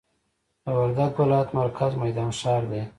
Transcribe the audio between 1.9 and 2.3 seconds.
میدان